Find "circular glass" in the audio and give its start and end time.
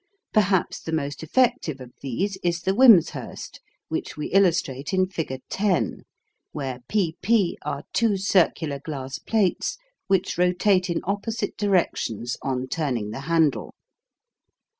8.17-9.19